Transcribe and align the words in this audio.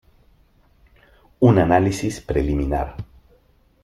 Un 1.49 1.59
análisis 1.59 2.19
preliminar. 2.21 2.95